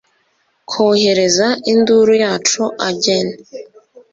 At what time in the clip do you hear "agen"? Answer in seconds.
2.87-3.27